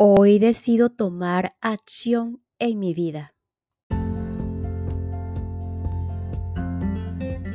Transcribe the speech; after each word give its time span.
Hoy 0.00 0.38
decido 0.38 0.90
tomar 0.90 1.56
acción 1.60 2.40
en 2.60 2.78
mi 2.78 2.94
vida. 2.94 3.34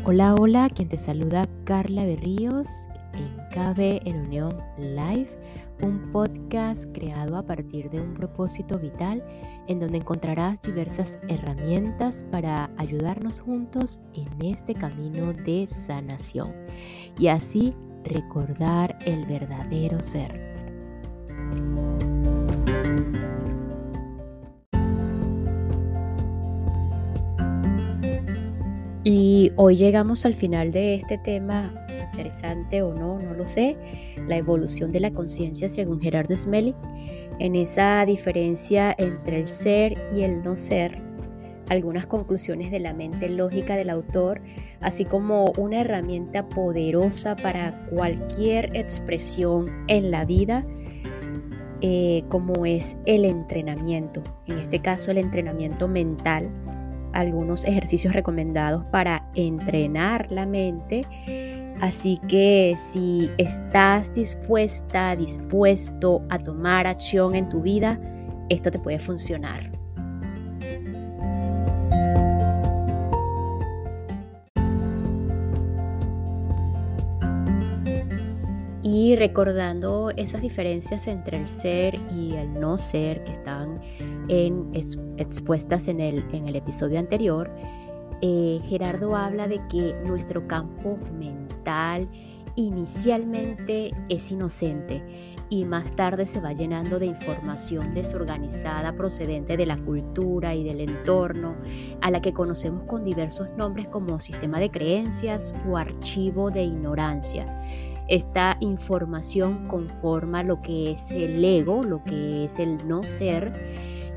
Hola, 0.04 0.36
hola, 0.36 0.70
quien 0.70 0.90
te 0.90 0.98
saluda 0.98 1.48
Carla 1.64 2.04
Berríos 2.04 2.68
en 3.14 3.38
KB 3.48 4.06
en 4.06 4.26
Unión 4.26 4.58
Live, 4.78 5.30
un 5.84 6.12
podcast 6.12 6.94
creado 6.94 7.38
a 7.38 7.46
partir 7.46 7.90
de 7.90 8.02
un 8.02 8.14
propósito 8.14 8.78
vital 8.78 9.24
en 9.70 9.80
donde 9.80 10.00
encontrarás 10.00 10.62
diversas 10.62 11.20
herramientas 11.30 12.26
para 12.30 12.70
ayudarnos 12.76 13.40
juntos 13.40 14.02
en 14.16 14.28
este 14.44 14.74
camino 14.74 15.32
de 15.32 15.66
sanación 15.66 16.54
y 17.18 17.28
así 17.28 17.74
recordar 18.04 19.00
el 19.06 19.26
verdadero 19.28 20.02
ser. 20.02 22.13
Y 29.04 29.52
hoy 29.58 29.76
llegamos 29.76 30.26
al 30.26 30.34
final 30.34 30.72
de 30.72 30.96
este 30.96 31.18
tema, 31.18 31.74
interesante 32.14 32.82
o 32.82 32.94
no, 32.94 33.20
no 33.20 33.34
lo 33.34 33.46
sé, 33.46 33.76
la 34.28 34.38
evolución 34.38 34.94
de 34.94 35.02
la 35.02 35.12
conciencia 35.12 35.68
según 35.68 36.00
Gerardo 36.00 36.38
Smelly, 36.38 36.74
en 37.40 37.56
esa 37.56 38.06
diferencia 38.06 38.96
entre 38.98 39.42
el 39.42 39.50
ser 39.50 40.02
y 40.16 40.22
el 40.22 40.42
no 40.42 40.56
ser, 40.56 41.02
algunas 41.68 42.06
conclusiones 42.06 42.72
de 42.72 42.80
la 42.80 42.94
mente 42.94 43.28
lógica 43.28 43.76
del 43.76 43.90
autor, 43.90 44.42
así 44.80 45.04
como 45.04 45.52
una 45.58 45.82
herramienta 45.82 46.48
poderosa 46.48 47.36
para 47.36 47.86
cualquier 47.90 48.74
expresión 48.74 49.70
en 49.90 50.12
la 50.12 50.24
vida, 50.24 50.66
eh, 51.82 52.24
como 52.30 52.66
es 52.66 52.96
el 53.06 53.26
entrenamiento, 53.26 54.24
en 54.48 54.60
este 54.60 54.82
caso 54.82 55.12
el 55.12 55.18
entrenamiento 55.18 55.90
mental 55.90 56.50
algunos 57.14 57.66
ejercicios 57.66 58.14
recomendados 58.14 58.86
para 58.86 59.30
entrenar 59.36 60.28
la 60.32 60.46
mente. 60.46 61.06
Así 61.82 62.20
que 62.28 62.76
si 62.78 63.30
estás 63.38 64.14
dispuesta, 64.14 65.16
dispuesto 65.16 66.22
a 66.30 66.40
tomar 66.40 66.88
acción 66.88 67.36
en 67.36 67.50
tu 67.50 67.62
vida, 67.62 68.00
esto 68.50 68.72
te 68.72 68.80
puede 68.80 69.00
funcionar. 69.00 69.72
Y 78.82 79.16
recordando 79.16 80.12
esas 80.16 80.42
diferencias 80.42 81.08
entre 81.08 81.38
el 81.38 81.48
ser 81.48 81.96
y 82.16 82.36
el 82.36 82.60
no 82.60 82.78
ser 82.78 83.24
que 83.24 83.32
están 83.32 83.80
expuestas 84.28 85.88
en 85.88 86.00
el, 86.00 86.24
en 86.34 86.48
el 86.48 86.56
episodio 86.56 87.00
anterior, 87.00 87.52
eh, 88.22 88.60
Gerardo 88.70 89.16
habla 89.16 89.48
de 89.48 89.60
que 89.68 89.96
nuestro 90.06 90.48
campo 90.48 90.98
mental 91.18 92.08
inicialmente 92.56 93.92
es 94.10 94.32
inocente 94.32 95.04
y 95.50 95.66
más 95.66 95.96
tarde 95.96 96.26
se 96.26 96.40
va 96.40 96.54
llenando 96.54 97.00
de 97.00 97.06
información 97.08 97.94
desorganizada 97.94 98.94
procedente 98.94 99.58
de 99.58 99.66
la 99.66 99.78
cultura 99.78 100.56
y 100.56 100.64
del 100.64 100.82
entorno, 100.82 101.56
a 102.02 102.10
la 102.12 102.22
que 102.22 102.34
conocemos 102.34 102.86
con 102.86 103.04
diversos 103.04 103.50
nombres 103.58 103.88
como 103.90 104.20
sistema 104.20 104.60
de 104.60 104.72
creencias 104.72 105.54
o 105.70 105.78
archivo 105.78 106.50
de 106.50 106.64
ignorancia. 106.64 107.62
Esta 108.08 108.58
información 108.60 109.68
conforma 109.68 110.44
lo 110.44 110.62
que 110.62 110.92
es 110.92 111.12
el 111.12 111.44
ego, 111.44 111.84
lo 111.84 112.04
que 112.04 112.46
es 112.46 112.60
el 112.60 112.88
no 112.88 113.04
ser, 113.04 113.54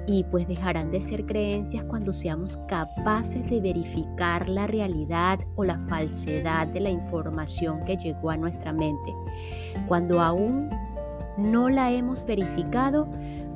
y 0.06 0.24
pues 0.24 0.46
dejarán 0.46 0.90
de 0.90 1.00
ser 1.00 1.26
creencias 1.26 1.84
cuando 1.84 2.12
seamos 2.12 2.56
capaces 2.68 3.48
de 3.50 3.60
verificar 3.60 4.48
la 4.48 4.66
realidad 4.66 5.40
o 5.56 5.64
la 5.64 5.78
falsedad 5.88 6.68
de 6.68 6.80
la 6.80 6.90
información 6.90 7.84
que 7.84 7.96
llegó 7.96 8.30
a 8.30 8.36
nuestra 8.36 8.72
mente. 8.72 9.14
Cuando 9.88 10.20
aún 10.20 10.70
no 11.36 11.68
la 11.68 11.90
hemos 11.90 12.24
verificado, 12.24 13.08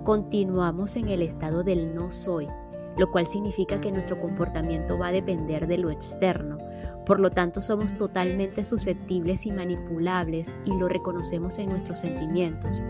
continuamos 0.05 0.97
en 0.97 1.09
el 1.09 1.23
estado 1.23 1.63
del 1.63 1.95
no 1.95 2.11
soy, 2.11 2.49
lo 2.97 3.11
cual 3.11 3.27
significa 3.27 3.81
que 3.81 3.93
nuestro 3.93 4.21
comportamiento 4.21 4.99
va 4.99 5.09
a 5.09 5.13
depender 5.13 5.67
de 5.67 5.79
lo 5.79 5.91
externo 5.91 6.59
por 7.11 7.19
lo 7.19 7.31
tanto, 7.31 7.61
somos 7.61 7.97
totalmente 7.99 8.63
susceptibles 8.63 9.45
y 9.45 9.51
manipulables 9.51 10.55
y 10.65 10.73
lo 10.77 10.89
reconocemos 10.89 11.59
en 11.59 11.71
nuestros 11.71 11.99
sentimientos. 11.99 12.85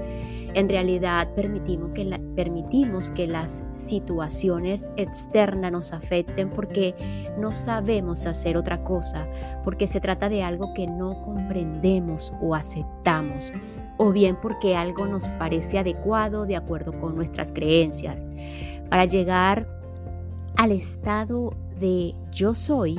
En 0.53 0.69
realidad, 0.69 1.33
permitimos 1.35 1.93
que, 1.93 2.05
permitimos 2.37 3.11
que 3.13 3.27
las 3.27 3.65
situaciones 3.77 4.91
externas 4.97 5.73
nos 5.73 5.95
afecten 5.95 6.51
porque 6.51 6.95
no 7.39 7.53
sabemos 7.53 8.27
hacer 8.27 8.59
otra 8.59 8.85
cosa, 8.85 9.27
porque 9.65 9.87
se 9.87 10.01
trata 10.01 10.29
de 10.29 10.43
algo 10.43 10.75
que 10.75 10.87
no 10.87 11.23
comprendemos 11.23 12.35
o 12.43 12.55
aceptamos 12.55 13.51
o 13.97 14.13
bien 14.13 14.37
porque 14.41 14.77
algo 14.77 15.07
nos 15.07 15.31
parece 15.31 15.79
adecuado 15.79 16.45
de 16.45 16.57
acuerdo 16.57 16.93
con 17.01 17.15
nuestras 17.17 17.53
creencias. 17.53 18.27
Para 18.91 19.07
llegar 19.07 19.80
al 20.57 20.73
estado 20.73 21.55
de 21.79 22.15
yo 22.31 22.55
soy, 22.55 22.99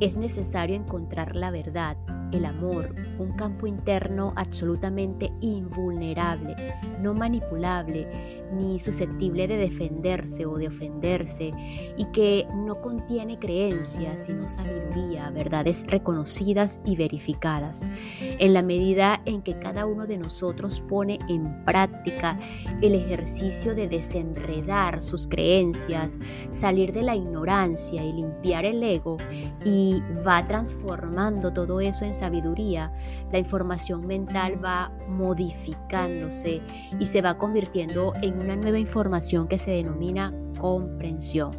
es 0.00 0.16
necesario 0.16 0.76
encontrar 0.76 1.36
la 1.36 1.50
verdad, 1.50 1.96
el 2.32 2.44
amor, 2.44 2.94
un 3.18 3.32
campo 3.36 3.66
interno 3.66 4.32
absolutamente 4.36 5.32
invulnerable, 5.40 6.54
no 7.00 7.14
manipulable 7.14 8.06
ni 8.52 8.78
susceptible 8.78 9.48
de 9.48 9.56
defenderse 9.56 10.46
o 10.46 10.56
de 10.56 10.68
ofenderse 10.68 11.52
y 11.96 12.04
que 12.12 12.46
no 12.54 12.80
contiene 12.80 13.38
creencias 13.38 14.24
sino 14.24 14.48
sabiduría, 14.48 15.30
verdades 15.30 15.84
reconocidas 15.88 16.80
y 16.84 16.96
verificadas. 16.96 17.82
En 18.20 18.54
la 18.54 18.62
medida 18.62 19.20
en 19.24 19.42
que 19.42 19.58
cada 19.58 19.86
uno 19.86 20.06
de 20.06 20.18
nosotros 20.18 20.80
pone 20.88 21.18
en 21.28 21.64
práctica 21.64 22.38
el 22.82 22.94
ejercicio 22.94 23.74
de 23.74 23.88
desenredar 23.88 25.02
sus 25.02 25.26
creencias, 25.26 26.18
salir 26.50 26.92
de 26.92 27.02
la 27.02 27.16
ignorancia 27.16 28.04
y 28.04 28.12
limpiar 28.12 28.64
el 28.64 28.82
ego 28.82 29.16
y 29.64 30.02
va 30.26 30.46
transformando 30.46 31.52
todo 31.52 31.80
eso 31.80 32.04
en 32.04 32.14
sabiduría, 32.18 32.92
la 33.30 33.38
información 33.38 34.06
mental 34.06 34.62
va 34.64 34.92
modificándose 35.08 36.62
y 36.98 37.06
se 37.06 37.22
va 37.22 37.38
convirtiendo 37.38 38.12
en 38.22 38.40
una 38.40 38.56
nueva 38.56 38.78
información 38.78 39.48
que 39.48 39.58
se 39.58 39.70
denomina 39.70 40.32
comprensión. 40.58 41.50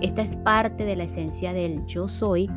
Esta 0.00 0.22
es 0.22 0.36
parte 0.36 0.84
de 0.84 0.96
la 0.96 1.04
esencia 1.04 1.52
del 1.52 1.86
yo 1.86 2.08
soy 2.08 2.48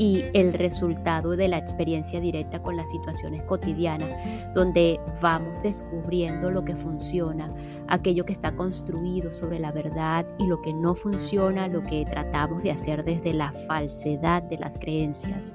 y 0.00 0.24
el 0.32 0.54
resultado 0.54 1.36
de 1.36 1.46
la 1.46 1.58
experiencia 1.58 2.20
directa 2.20 2.62
con 2.62 2.74
las 2.74 2.90
situaciones 2.90 3.42
cotidianas, 3.42 4.08
donde 4.54 4.98
vamos 5.20 5.60
descubriendo 5.60 6.50
lo 6.50 6.64
que 6.64 6.74
funciona, 6.74 7.52
aquello 7.86 8.24
que 8.24 8.32
está 8.32 8.56
construido 8.56 9.30
sobre 9.34 9.58
la 9.58 9.72
verdad 9.72 10.24
y 10.38 10.46
lo 10.46 10.62
que 10.62 10.72
no 10.72 10.94
funciona, 10.94 11.68
lo 11.68 11.82
que 11.82 12.06
tratamos 12.06 12.62
de 12.62 12.70
hacer 12.70 13.04
desde 13.04 13.34
la 13.34 13.52
falsedad 13.68 14.42
de 14.42 14.56
las 14.56 14.78
creencias. 14.78 15.54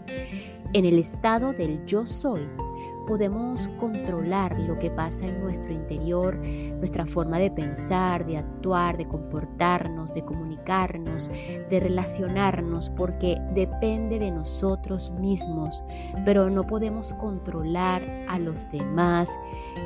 En 0.75 0.83
el 0.83 0.99
estado 0.99 1.53
del 1.53 1.85
yo 1.85 2.05
soy, 2.05 2.49
podemos 3.07 3.69
controlar 3.79 4.59
lo 4.59 4.77
que 4.77 4.91
pasa 4.91 5.25
en 5.25 5.39
nuestro 5.39 5.71
interior, 5.71 6.35
nuestra 6.35 7.05
forma 7.05 7.39
de 7.39 7.49
pensar, 7.49 8.25
de 8.25 8.39
actuar, 8.39 8.97
de 8.97 9.07
comportarnos, 9.07 10.13
de 10.13 10.25
comunicarnos, 10.25 11.29
de 11.29 11.79
relacionarnos, 11.79 12.89
porque 12.89 13.37
depende 13.53 14.19
de 14.19 14.31
nosotros 14.31 15.11
mismos, 15.11 15.81
pero 16.25 16.49
no 16.49 16.67
podemos 16.67 17.13
controlar 17.13 18.01
a 18.27 18.37
los 18.37 18.69
demás 18.69 19.29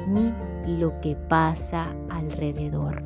ni 0.07 0.33
lo 0.80 1.00
que 1.01 1.15
pasa 1.15 1.95
alrededor. 2.09 3.03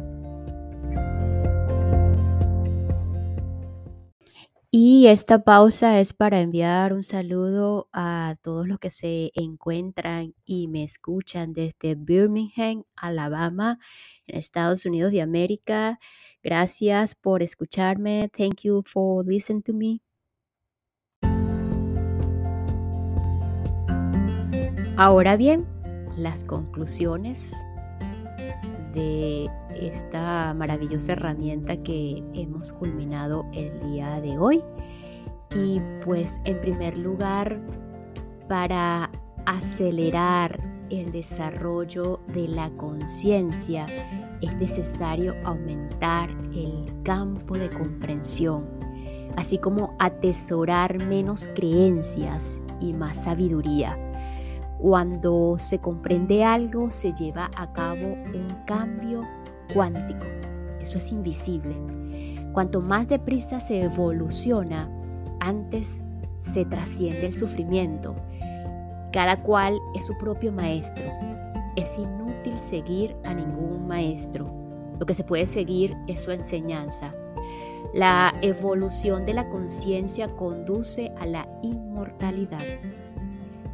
Y 4.75 5.05
esta 5.05 5.43
pausa 5.43 5.99
es 5.99 6.13
para 6.13 6.41
enviar 6.41 6.93
un 6.93 7.03
saludo 7.03 7.89
a 7.93 8.37
todos 8.41 8.67
los 8.67 8.79
que 8.79 8.89
se 8.89 9.31
encuentran 9.35 10.33
y 10.45 10.67
me 10.67 10.83
escuchan 10.83 11.53
desde 11.53 11.93
Birmingham, 11.93 12.83
Alabama, 12.95 13.77
en 14.25 14.39
Estados 14.39 14.87
Unidos 14.87 15.11
de 15.11 15.21
América. 15.21 15.99
Gracias 16.41 17.13
por 17.13 17.43
escucharme. 17.43 18.31
Thank 18.35 18.61
you 18.63 18.81
for 18.83 19.23
listening 19.23 19.61
to 19.61 19.73
me. 19.73 20.01
Ahora 24.97 25.37
bien, 25.37 25.67
las 26.17 26.43
conclusiones 26.43 27.53
de 28.93 29.49
esta 29.75 30.53
maravillosa 30.53 31.13
herramienta 31.13 31.77
que 31.77 32.23
hemos 32.33 32.71
culminado 32.71 33.45
el 33.53 33.79
día 33.91 34.21
de 34.21 34.37
hoy. 34.37 34.63
Y 35.55 35.81
pues 36.03 36.39
en 36.45 36.59
primer 36.61 36.97
lugar, 36.97 37.59
para 38.47 39.11
acelerar 39.45 40.59
el 40.89 41.11
desarrollo 41.11 42.19
de 42.33 42.47
la 42.47 42.69
conciencia 42.71 43.85
es 44.41 44.55
necesario 44.57 45.33
aumentar 45.43 46.29
el 46.53 46.85
campo 47.03 47.57
de 47.57 47.69
comprensión, 47.69 48.65
así 49.37 49.57
como 49.57 49.95
atesorar 49.99 51.03
menos 51.05 51.49
creencias 51.55 52.61
y 52.79 52.93
más 52.93 53.23
sabiduría 53.23 53.97
cuando 54.83 55.55
se 55.59 55.79
comprende 55.79 56.43
algo, 56.43 56.91
se 56.91 57.13
lleva 57.13 57.49
a 57.55 57.71
cabo 57.71 58.05
un 58.05 58.47
cambio 58.67 59.25
cuántico. 59.73 60.25
Eso 60.81 60.97
es 60.97 61.13
invisible. 61.13 61.73
Cuanto 62.51 62.81
más 62.81 63.07
deprisa 63.07 63.61
se 63.61 63.83
evoluciona, 63.83 64.89
antes 65.39 66.03
se 66.39 66.65
trasciende 66.65 67.27
el 67.27 67.31
sufrimiento. 67.31 68.13
Cada 69.13 69.41
cual 69.41 69.79
es 69.95 70.05
su 70.05 70.17
propio 70.17 70.51
maestro. 70.51 71.05
Es 71.77 71.97
inútil 71.97 72.59
seguir 72.59 73.15
a 73.23 73.33
ningún 73.33 73.87
maestro. 73.87 74.53
Lo 74.99 75.05
que 75.05 75.15
se 75.15 75.23
puede 75.23 75.47
seguir 75.47 75.95
es 76.07 76.23
su 76.23 76.31
enseñanza. 76.31 77.15
La 77.93 78.33
evolución 78.41 79.25
de 79.25 79.33
la 79.33 79.47
conciencia 79.47 80.27
conduce 80.35 81.13
a 81.17 81.25
la 81.25 81.47
inmortalidad. 81.61 82.59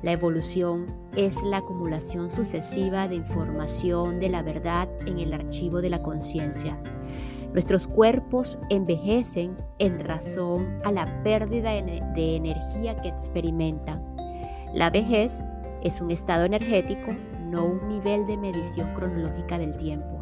La 0.01 0.13
evolución 0.13 0.85
es 1.15 1.41
la 1.43 1.57
acumulación 1.57 2.29
sucesiva 2.29 3.07
de 3.07 3.15
información 3.15 4.19
de 4.19 4.29
la 4.29 4.41
verdad 4.41 4.87
en 5.05 5.19
el 5.19 5.33
archivo 5.33 5.81
de 5.81 5.89
la 5.89 6.01
conciencia. 6.01 6.77
Nuestros 7.53 7.87
cuerpos 7.87 8.59
envejecen 8.69 9.57
en 9.79 9.99
razón 9.99 10.79
a 10.85 10.91
la 10.91 11.23
pérdida 11.23 11.71
de 11.71 12.35
energía 12.35 13.01
que 13.01 13.09
experimentan. 13.09 14.01
La 14.73 14.89
vejez 14.89 15.43
es 15.83 15.99
un 15.99 16.11
estado 16.11 16.45
energético, 16.45 17.11
no 17.49 17.65
un 17.65 17.89
nivel 17.89 18.27
de 18.27 18.37
medición 18.37 18.93
cronológica 18.93 19.57
del 19.57 19.75
tiempo. 19.75 20.18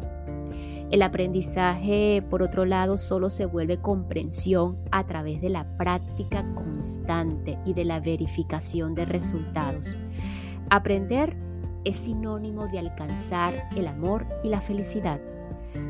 El 0.90 1.02
aprendizaje, 1.02 2.24
por 2.30 2.42
otro 2.42 2.64
lado, 2.64 2.96
solo 2.96 3.28
se 3.28 3.44
vuelve 3.44 3.78
comprensión 3.78 4.78
a 4.90 5.04
través 5.06 5.42
de 5.42 5.50
la 5.50 5.76
práctica 5.76 6.46
constante 6.54 7.58
y 7.66 7.74
de 7.74 7.84
la 7.84 8.00
verificación 8.00 8.94
de 8.94 9.04
resultados. 9.04 9.98
Aprender 10.70 11.36
es 11.84 11.98
sinónimo 11.98 12.68
de 12.68 12.78
alcanzar 12.78 13.52
el 13.76 13.86
amor 13.86 14.26
y 14.42 14.48
la 14.48 14.62
felicidad. 14.62 15.20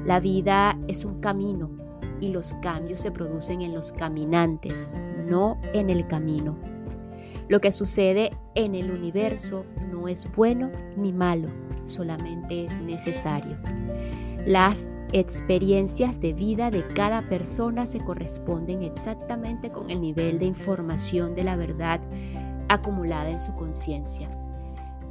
La 0.04 0.18
vida 0.18 0.76
es 0.88 1.04
un 1.04 1.20
camino 1.20 1.70
y 2.20 2.28
los 2.28 2.54
cambios 2.54 3.00
se 3.00 3.12
producen 3.12 3.62
en 3.62 3.74
los 3.74 3.92
caminantes, 3.92 4.90
no 5.28 5.60
en 5.74 5.90
el 5.90 6.08
camino. 6.08 6.56
Lo 7.48 7.60
que 7.60 7.70
sucede 7.70 8.30
en 8.56 8.74
el 8.74 8.90
universo 8.90 9.64
no 9.92 10.08
es 10.08 10.30
bueno 10.34 10.70
ni 10.96 11.12
malo, 11.12 11.48
solamente 11.84 12.64
es 12.64 12.80
necesario. 12.80 13.56
Las 14.48 14.88
experiencias 15.12 16.18
de 16.20 16.32
vida 16.32 16.70
de 16.70 16.86
cada 16.86 17.28
persona 17.28 17.86
se 17.86 18.00
corresponden 18.00 18.82
exactamente 18.82 19.70
con 19.70 19.90
el 19.90 20.00
nivel 20.00 20.38
de 20.38 20.46
información 20.46 21.34
de 21.34 21.44
la 21.44 21.54
verdad 21.54 22.00
acumulada 22.70 23.28
en 23.28 23.40
su 23.40 23.54
conciencia. 23.56 24.26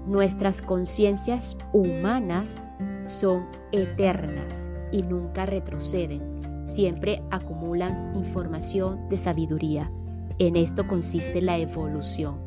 Nuestras 0.07 0.59
conciencias 0.59 1.55
humanas 1.71 2.59
son 3.05 3.45
eternas 3.71 4.67
y 4.91 5.03
nunca 5.03 5.45
retroceden, 5.45 6.63
siempre 6.65 7.21
acumulan 7.29 8.15
información 8.15 9.07
de 9.07 9.17
sabiduría. 9.19 9.91
En 10.39 10.55
esto 10.55 10.87
consiste 10.87 11.43
la 11.43 11.59
evolución. 11.59 12.41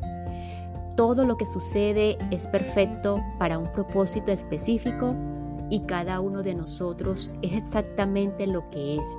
Todo 0.97 1.23
lo 1.23 1.37
que 1.37 1.45
sucede 1.45 2.17
es 2.31 2.47
perfecto 2.47 3.23
para 3.39 3.57
un 3.57 3.71
propósito 3.71 4.33
específico 4.33 5.15
y 5.71 5.79
cada 5.79 6.19
uno 6.19 6.43
de 6.43 6.53
nosotros 6.53 7.31
es 7.41 7.53
exactamente 7.53 8.45
lo 8.45 8.69
que 8.69 8.97
es. 8.97 9.17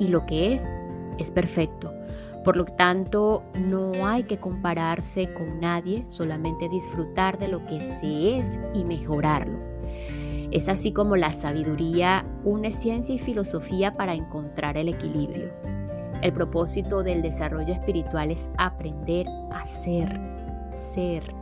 Y 0.00 0.08
lo 0.08 0.26
que 0.26 0.54
es 0.54 0.68
es 1.18 1.30
perfecto. 1.30 1.92
Por 2.44 2.56
lo 2.56 2.64
tanto, 2.64 3.44
no 3.60 3.92
hay 4.06 4.24
que 4.24 4.38
compararse 4.38 5.32
con 5.32 5.60
nadie, 5.60 6.04
solamente 6.08 6.68
disfrutar 6.68 7.38
de 7.38 7.48
lo 7.48 7.64
que 7.66 7.78
se 7.80 8.38
es 8.38 8.58
y 8.74 8.84
mejorarlo. 8.84 9.58
Es 10.50 10.68
así 10.68 10.92
como 10.92 11.14
la 11.16 11.32
sabiduría 11.32 12.24
une 12.44 12.72
ciencia 12.72 13.14
y 13.14 13.18
filosofía 13.18 13.96
para 13.96 14.14
encontrar 14.14 14.76
el 14.78 14.88
equilibrio. 14.88 15.50
El 16.22 16.32
propósito 16.32 17.02
del 17.02 17.20
desarrollo 17.20 17.74
espiritual 17.74 18.30
es 18.30 18.48
aprender 18.56 19.26
a 19.52 19.66
ser, 19.66 20.18
ser, 20.72 21.34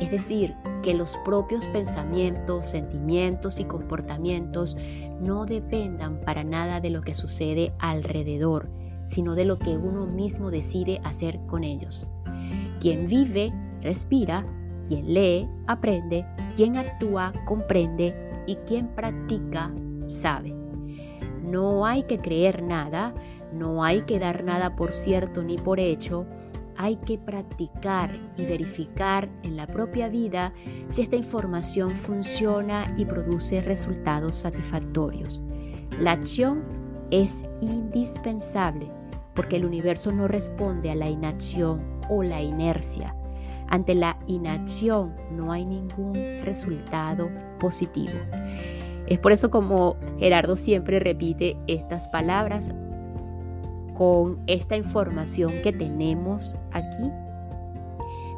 es 0.00 0.10
decir, 0.10 0.54
que 0.84 0.92
los 0.92 1.16
propios 1.24 1.66
pensamientos, 1.68 2.68
sentimientos 2.68 3.58
y 3.58 3.64
comportamientos 3.64 4.76
no 5.18 5.46
dependan 5.46 6.20
para 6.20 6.44
nada 6.44 6.82
de 6.82 6.90
lo 6.90 7.00
que 7.00 7.14
sucede 7.14 7.72
alrededor, 7.78 8.68
sino 9.06 9.34
de 9.34 9.46
lo 9.46 9.58
que 9.58 9.78
uno 9.78 10.06
mismo 10.06 10.50
decide 10.50 11.00
hacer 11.02 11.40
con 11.46 11.64
ellos. 11.64 12.06
Quien 12.80 13.06
vive, 13.06 13.50
respira, 13.80 14.44
quien 14.86 15.14
lee, 15.14 15.48
aprende, 15.66 16.26
quien 16.54 16.76
actúa, 16.76 17.32
comprende 17.46 18.14
y 18.46 18.56
quien 18.56 18.88
practica, 18.88 19.72
sabe. 20.06 20.54
No 21.42 21.86
hay 21.86 22.02
que 22.02 22.18
creer 22.18 22.62
nada, 22.62 23.14
no 23.54 23.84
hay 23.84 24.02
que 24.02 24.18
dar 24.18 24.44
nada 24.44 24.76
por 24.76 24.92
cierto 24.92 25.42
ni 25.42 25.56
por 25.56 25.80
hecho, 25.80 26.26
hay 26.76 26.96
que 26.96 27.18
practicar 27.18 28.18
y 28.36 28.44
verificar 28.44 29.28
en 29.42 29.56
la 29.56 29.66
propia 29.66 30.08
vida 30.08 30.52
si 30.88 31.02
esta 31.02 31.16
información 31.16 31.90
funciona 31.90 32.92
y 32.96 33.04
produce 33.04 33.60
resultados 33.60 34.34
satisfactorios. 34.34 35.42
La 36.00 36.12
acción 36.12 36.64
es 37.10 37.46
indispensable 37.60 38.90
porque 39.34 39.56
el 39.56 39.64
universo 39.64 40.12
no 40.12 40.28
responde 40.28 40.90
a 40.90 40.94
la 40.94 41.08
inacción 41.08 41.82
o 42.08 42.22
la 42.22 42.42
inercia. 42.42 43.14
Ante 43.68 43.94
la 43.94 44.18
inacción 44.26 45.14
no 45.30 45.52
hay 45.52 45.64
ningún 45.64 46.14
resultado 46.42 47.30
positivo. 47.58 48.12
Es 49.06 49.18
por 49.18 49.32
eso 49.32 49.50
como 49.50 49.96
Gerardo 50.18 50.56
siempre 50.56 50.98
repite 50.98 51.56
estas 51.66 52.08
palabras 52.08 52.72
con 53.94 54.40
esta 54.46 54.76
información 54.76 55.52
que 55.62 55.72
tenemos 55.72 56.56
aquí, 56.72 57.10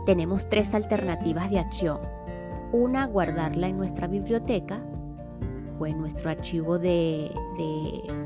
tenemos 0.07 0.49
tres 0.49 0.73
alternativas 0.75 1.51
de 1.51 1.59
acción. 1.59 1.99
Una, 2.73 3.07
guardarla 3.07 3.69
en 3.69 3.77
nuestra 3.77 4.07
biblioteca 4.07 4.81
o 5.79 5.87
en 5.87 5.99
nuestro 5.99 6.31
archivo 6.31 6.79
de, 6.79 7.31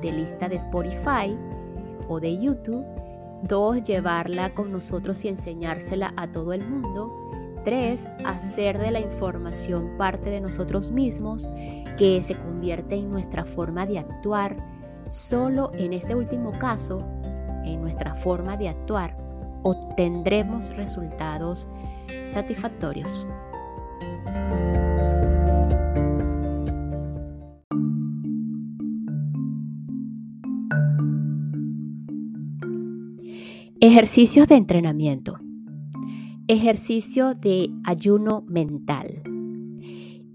lista 0.02 0.48
de 0.48 0.56
Spotify 0.56 1.36
o 2.08 2.20
de 2.20 2.38
YouTube. 2.38 2.84
Dos, 3.42 3.82
llevarla 3.82 4.52
con 4.52 4.70
nosotros 4.70 5.24
y 5.24 5.28
enseñársela 5.28 6.12
a 6.16 6.30
todo 6.30 6.52
el 6.52 6.68
mundo. 6.68 7.30
Tres, 7.64 8.06
hacer 8.26 8.78
de 8.78 8.90
la 8.90 9.00
información 9.00 9.96
parte 9.96 10.30
de 10.30 10.40
nosotros 10.40 10.90
mismos, 10.90 11.48
que 11.96 12.22
se 12.22 12.34
convierte 12.34 12.96
en 12.96 13.10
nuestra 13.10 13.44
forma 13.44 13.86
de 13.86 14.00
actuar. 14.00 14.56
Solo 15.08 15.72
en 15.74 15.92
este 15.94 16.14
último 16.14 16.52
caso 16.52 16.98
en 17.64 17.80
nuestra 17.80 18.14
forma 18.14 18.56
de 18.56 18.68
actuar, 18.68 19.16
obtendremos 19.62 20.74
resultados 20.76 21.68
satisfactorios. 22.26 23.26
Ejercicios 33.82 34.46
de 34.46 34.56
entrenamiento. 34.56 35.38
Ejercicio 36.48 37.34
de 37.34 37.70
ayuno 37.84 38.42
mental. 38.46 39.22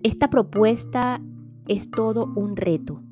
Esta 0.01 0.32
propuesta 0.32 1.22
es 1.67 1.91
todo 1.91 2.34
un 2.36 2.55
reto. 2.55 3.03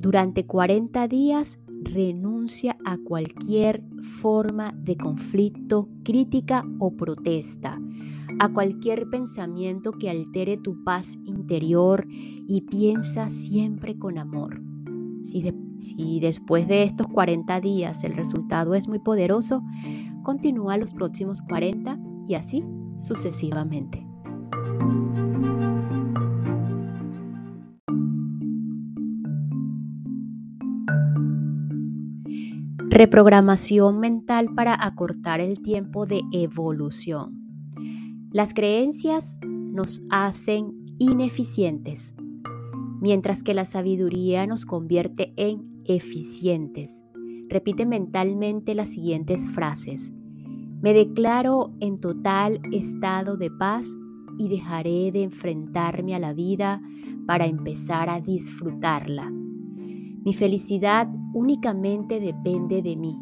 Durante 0.00 0.46
40 0.46 1.06
días 1.06 1.60
renuncia 1.84 2.76
a 2.84 2.96
cualquier 2.98 3.82
forma 4.20 4.72
de 4.76 4.96
conflicto, 4.96 5.88
crítica 6.02 6.64
o 6.78 6.96
protesta, 6.96 7.80
a 8.38 8.48
cualquier 8.52 9.08
pensamiento 9.10 9.92
que 9.92 10.10
altere 10.10 10.56
tu 10.56 10.82
paz 10.84 11.18
interior 11.24 12.06
y 12.08 12.62
piensa 12.62 13.28
siempre 13.28 13.98
con 13.98 14.18
amor. 14.18 14.62
Si, 15.22 16.20
después 16.20 16.66
de 16.68 16.82
estos 16.82 17.06
40 17.08 17.60
días 17.60 18.02
el 18.04 18.14
resultado 18.14 18.74
es 18.74 18.88
muy 18.88 18.98
poderoso, 18.98 19.62
continúa 20.22 20.76
los 20.76 20.94
próximos 20.94 21.42
40 21.42 21.98
y 22.28 22.34
así 22.34 22.64
sucesivamente. 22.98 24.11
Reprogramación 32.94 34.00
mental 34.00 34.50
para 34.54 34.76
acortar 34.78 35.40
el 35.40 35.62
tiempo 35.62 36.04
de 36.04 36.20
evolución. 36.30 37.40
Las 38.30 38.52
creencias 38.52 39.40
nos 39.46 40.02
hacen 40.10 40.74
ineficientes, 40.98 42.14
mientras 43.00 43.42
que 43.42 43.54
la 43.54 43.64
sabiduría 43.64 44.46
nos 44.46 44.66
convierte 44.66 45.32
en 45.38 45.82
eficientes. 45.86 47.06
Repite 47.48 47.86
mentalmente 47.86 48.74
las 48.74 48.90
siguientes 48.90 49.48
frases. 49.48 50.12
Me 50.82 50.92
declaro 50.92 51.72
en 51.80 51.98
total 51.98 52.60
estado 52.72 53.38
de 53.38 53.50
paz 53.50 53.86
y 54.36 54.48
dejaré 54.48 55.12
de 55.12 55.22
enfrentarme 55.22 56.14
a 56.14 56.18
la 56.18 56.34
vida 56.34 56.82
para 57.26 57.46
empezar 57.46 58.10
a 58.10 58.20
disfrutarla. 58.20 59.32
Mi 60.24 60.32
felicidad 60.32 61.08
únicamente 61.32 62.20
depende 62.20 62.80
de 62.80 62.96
mí. 62.96 63.18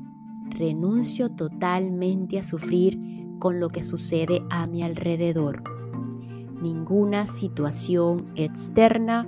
Renuncio 0.50 1.30
totalmente 1.30 2.38
a 2.38 2.42
sufrir 2.42 2.98
con 3.38 3.58
lo 3.58 3.68
que 3.68 3.82
sucede 3.82 4.42
a 4.50 4.66
mi 4.66 4.82
alrededor. 4.82 5.62
Ninguna 6.60 7.26
situación 7.26 8.26
externa 8.34 9.26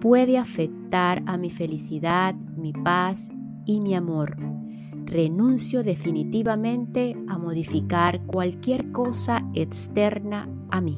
puede 0.00 0.38
afectar 0.38 1.22
a 1.26 1.36
mi 1.36 1.50
felicidad, 1.50 2.34
mi 2.34 2.72
paz 2.72 3.30
y 3.66 3.80
mi 3.80 3.94
amor. 3.94 4.38
Renuncio 5.04 5.82
definitivamente 5.82 7.14
a 7.28 7.36
modificar 7.36 8.24
cualquier 8.24 8.92
cosa 8.92 9.46
externa 9.52 10.48
a 10.70 10.80
mí. 10.80 10.96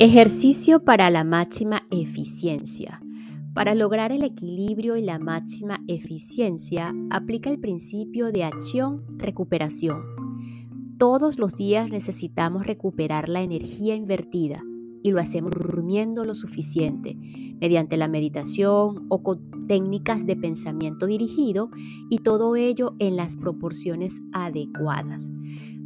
Ejercicio 0.00 0.84
para 0.84 1.10
la 1.10 1.24
máxima 1.24 1.82
eficiencia. 1.90 3.02
Para 3.52 3.74
lograr 3.74 4.12
el 4.12 4.22
equilibrio 4.22 4.96
y 4.96 5.02
la 5.02 5.18
máxima 5.18 5.82
eficiencia, 5.88 6.94
aplica 7.10 7.50
el 7.50 7.58
principio 7.58 8.30
de 8.30 8.44
acción-recuperación. 8.44 10.00
Todos 10.98 11.40
los 11.40 11.56
días 11.56 11.90
necesitamos 11.90 12.64
recuperar 12.64 13.28
la 13.28 13.42
energía 13.42 13.96
invertida 13.96 14.62
y 15.02 15.10
lo 15.10 15.18
hacemos 15.18 15.50
durmiendo 15.50 16.24
lo 16.24 16.36
suficiente, 16.36 17.16
mediante 17.60 17.96
la 17.96 18.06
meditación 18.06 19.04
o 19.08 19.24
con 19.24 19.66
técnicas 19.66 20.26
de 20.26 20.36
pensamiento 20.36 21.06
dirigido 21.06 21.70
y 22.08 22.18
todo 22.18 22.54
ello 22.54 22.94
en 23.00 23.16
las 23.16 23.36
proporciones 23.36 24.22
adecuadas. 24.32 25.28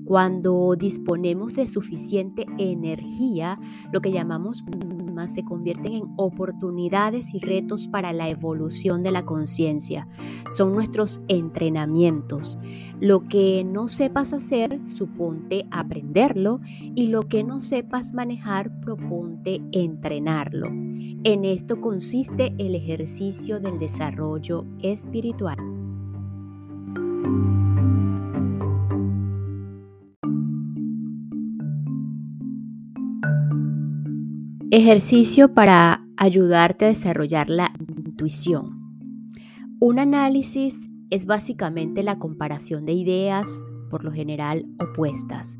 Cuando 0.04 0.74
disponemos 0.76 1.54
de 1.54 1.66
suficiente 1.66 2.46
energía, 2.58 3.58
lo 3.92 4.00
que 4.00 4.12
llamamos 4.12 4.64
más 5.12 5.34
se 5.34 5.44
convierten 5.44 5.92
en 5.92 6.02
oportunidades 6.16 7.34
y 7.34 7.38
retos 7.38 7.86
para 7.86 8.12
la 8.12 8.28
evolución 8.28 9.02
de 9.02 9.12
la 9.12 9.24
conciencia. 9.24 10.08
Son 10.50 10.72
nuestros 10.72 11.22
entrenamientos. 11.28 12.58
Lo 12.98 13.28
que 13.28 13.64
no 13.64 13.88
sepas 13.88 14.32
hacer, 14.32 14.80
suponte 14.86 15.66
aprenderlo 15.70 16.60
y 16.94 17.08
lo 17.08 17.22
que 17.22 17.44
no 17.44 17.60
sepas 17.60 18.12
manejar, 18.12 18.80
proponte 18.80 19.60
entrenarlo. 19.72 20.68
En 21.24 21.44
esto 21.44 21.80
consiste 21.80 22.54
el 22.58 22.74
ejercicio 22.74 23.60
del 23.60 23.78
desarrollo 23.78 24.64
espiritual. 24.80 25.58
Ejercicio 34.74 35.52
para 35.52 36.02
ayudarte 36.16 36.86
a 36.86 36.88
desarrollar 36.88 37.50
la 37.50 37.74
intuición. 37.78 38.80
Un 39.78 39.98
análisis 39.98 40.88
es 41.10 41.26
básicamente 41.26 42.02
la 42.02 42.18
comparación 42.18 42.86
de 42.86 42.94
ideas, 42.94 43.62
por 43.90 44.02
lo 44.02 44.10
general 44.12 44.64
opuestas, 44.80 45.58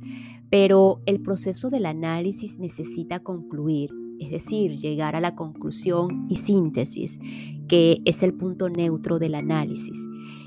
pero 0.48 1.02
el 1.04 1.20
proceso 1.20 1.68
del 1.68 1.84
análisis 1.84 2.58
necesita 2.58 3.20
concluir, 3.20 3.90
es 4.18 4.30
decir, 4.30 4.78
llegar 4.78 5.14
a 5.14 5.20
la 5.20 5.34
conclusión 5.34 6.26
y 6.30 6.36
síntesis, 6.36 7.20
que 7.68 8.00
es 8.06 8.22
el 8.22 8.32
punto 8.32 8.70
neutro 8.70 9.18
del 9.18 9.34
análisis. 9.34 9.98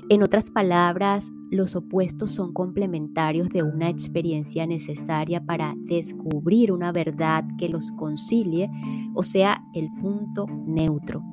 En 0.08 0.22
otras 0.22 0.50
palabras, 0.52 1.32
los 1.50 1.74
opuestos 1.74 2.30
son 2.30 2.52
complementarios 2.52 3.48
de 3.48 3.64
una 3.64 3.88
experiencia 3.88 4.64
necesaria 4.64 5.44
para 5.44 5.74
descubrir 5.76 6.70
una 6.70 6.92
verdad 6.92 7.42
que 7.58 7.68
los 7.68 7.90
concilie, 7.90 8.70
o 9.14 9.24
sea, 9.24 9.64
el 9.74 9.90
punto 10.00 10.46
neutro. 10.46 11.24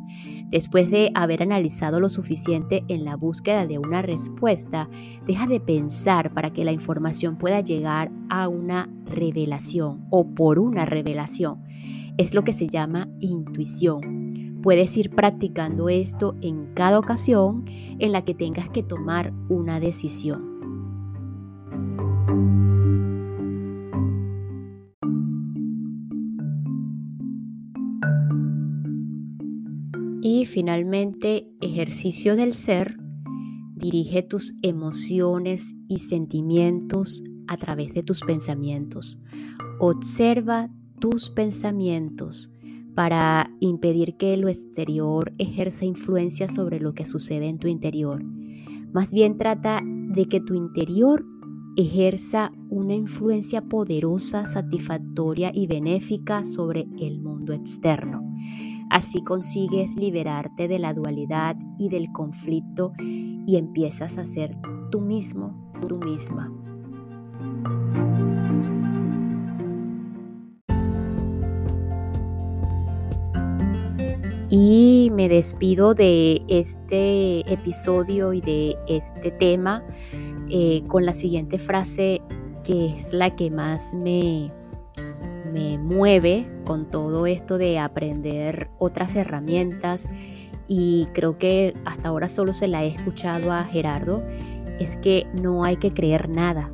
Después 0.49 0.89
de 0.89 1.11
haber 1.13 1.43
analizado 1.43 1.99
lo 1.99 2.09
suficiente 2.09 2.83
en 2.87 3.05
la 3.05 3.15
búsqueda 3.15 3.67
de 3.67 3.77
una 3.77 4.01
respuesta, 4.01 4.89
deja 5.27 5.45
de 5.45 5.59
pensar 5.59 6.33
para 6.33 6.51
que 6.51 6.65
la 6.65 6.71
información 6.71 7.37
pueda 7.37 7.61
llegar 7.61 8.11
a 8.27 8.47
una 8.47 8.89
revelación 9.05 10.07
o 10.09 10.33
por 10.33 10.57
una 10.57 10.85
revelación. 10.85 11.61
Es 12.17 12.33
lo 12.33 12.43
que 12.43 12.53
se 12.53 12.67
llama 12.67 13.07
intuición 13.19 14.22
Puedes 14.63 14.96
ir 14.96 15.10
practicando 15.10 15.89
esto 15.89 16.38
en 16.41 16.74
cada 16.74 16.98
ocasión 16.98 17.65
en 17.67 18.13
la 18.13 18.24
que 18.24 18.34
tengas 18.34 18.70
que 18.70 18.82
tomar 18.82 19.34
una 19.50 19.82
decisión. 19.82 20.53
Y 30.22 30.46
finalmente, 30.46 31.46
ejercicio 31.60 32.38
del 32.38 32.53
ser. 32.53 32.96
Dirige 33.75 34.24
tus 34.24 34.55
emociones 34.62 35.75
y 35.89 36.00
sentimientos 36.00 37.22
a 37.50 37.58
través 37.58 37.93
de 37.93 38.01
tus 38.01 38.22
pensamientos. 38.22 39.17
Observa 39.82 40.70
tus 41.01 41.29
pensamientos 41.29 42.52
para 42.95 43.50
impedir 43.59 44.17
que 44.17 44.38
lo 44.38 44.50
exterior 44.50 45.33
ejerza 45.38 45.85
influencia 45.85 46.47
sobre 46.47 46.79
lo 46.79 46.93
que 46.93 47.05
sucede 47.05 47.47
en 47.47 47.59
tu 47.59 47.67
interior. 47.67 48.23
Más 48.93 49.12
bien 49.12 49.38
trata 49.38 49.81
de 49.83 50.25
que 50.25 50.39
tu 50.39 50.53
interior 50.53 51.25
ejerza 51.75 52.51
una 52.69 52.93
influencia 52.93 53.62
poderosa, 53.62 54.45
satisfactoria 54.45 55.51
y 55.53 55.67
benéfica 55.67 56.45
sobre 56.45 56.88
el 57.00 57.19
mundo 57.19 57.53
externo. 57.53 58.23
Así 58.89 59.23
consigues 59.23 59.95
liberarte 59.95 60.67
de 60.67 60.77
la 60.77 60.93
dualidad 60.93 61.55
y 61.79 61.89
del 61.89 62.12
conflicto 62.12 62.93
y 63.00 63.55
empiezas 63.57 64.19
a 64.19 64.25
ser 64.25 64.55
tú 64.91 65.01
mismo, 65.01 65.71
tú 65.88 65.97
misma. 65.97 66.51
Y 74.55 75.10
me 75.12 75.29
despido 75.29 75.95
de 75.95 76.43
este 76.48 77.39
episodio 77.51 78.33
y 78.33 78.41
de 78.41 78.77
este 78.88 79.31
tema 79.31 79.83
eh, 80.48 80.83
con 80.88 81.07
la 81.07 81.13
siguiente 81.13 81.57
frase 81.57 82.22
que 82.63 82.86
es 82.86 83.13
la 83.13 83.36
que 83.36 83.50
más 83.50 83.95
me, 83.95 84.51
me 85.51 85.79
mueve 85.79 86.48
con 86.65 86.86
todo 86.86 87.25
esto 87.25 87.57
de 87.57 87.79
aprender 87.79 88.69
otras 88.77 89.15
herramientas. 89.15 90.07
Y 90.67 91.07
creo 91.15 91.39
que 91.39 91.74
hasta 91.83 92.10
ahora 92.10 92.27
solo 92.27 92.53
se 92.53 92.67
la 92.67 92.83
he 92.83 92.89
escuchado 92.89 93.51
a 93.51 93.65
Gerardo, 93.65 94.22
es 94.79 94.98
que 94.98 95.25
no 95.33 95.63
hay 95.63 95.77
que 95.77 95.95
creer 95.95 96.29
nada, 96.29 96.72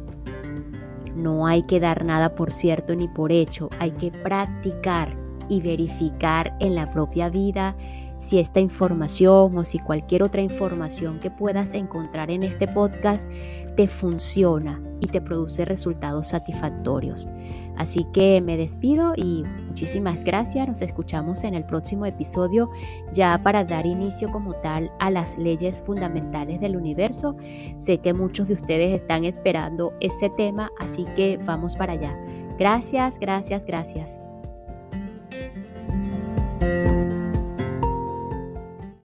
no 1.16 1.48
hay 1.48 1.64
que 1.64 1.80
dar 1.80 2.04
nada 2.04 2.36
por 2.36 2.52
cierto 2.52 2.94
ni 2.94 3.08
por 3.08 3.32
hecho, 3.32 3.70
hay 3.80 3.92
que 3.92 4.12
practicar 4.12 5.29
y 5.50 5.62
verificar 5.62 6.56
en 6.60 6.76
la 6.76 6.90
propia 6.90 7.30
vida 7.30 7.76
si 8.20 8.38
esta 8.38 8.60
información 8.60 9.58
o 9.58 9.64
si 9.64 9.80
cualquier 9.80 10.24
otra 10.24 10.42
información 10.42 11.20
que 11.20 11.32
puedas 11.32 11.74
encontrar 11.74 12.30
en 12.30 12.44
este 12.44 12.68
podcast 12.68 13.30
te 13.76 13.88
funciona 13.88 14.82
y 15.00 15.08
te 15.08 15.22
produce 15.22 15.64
resultados 15.64 16.28
satisfactorios. 16.28 17.30
Así 17.78 18.06
que 18.12 18.42
me 18.42 18.58
despido 18.58 19.14
y 19.16 19.44
muchísimas 19.68 20.26
gracias. 20.26 20.68
Nos 20.68 20.82
escuchamos 20.82 21.46
en 21.46 21.54
el 21.54 21.64
próximo 21.64 22.06
episodio 22.06 22.70
ya 23.14 23.42
para 23.42 23.64
dar 23.64 23.86
inicio 23.86 24.30
como 24.32 24.54
tal 24.56 24.92
a 25.00 25.10
las 25.10 25.38
leyes 25.38 25.80
fundamentales 25.80 26.60
del 26.60 26.76
universo. 26.76 27.38
Sé 27.78 28.00
que 28.00 28.14
muchos 28.14 28.50
de 28.50 28.56
ustedes 28.56 29.02
están 29.02 29.24
esperando 29.24 29.94
ese 30.02 30.30
tema, 30.30 30.70
así 30.78 31.06
que 31.16 31.40
vamos 31.46 31.78
para 31.78 31.94
allá. 31.94 32.18
Gracias, 32.58 33.18
gracias, 33.18 33.66
gracias. 33.66 34.29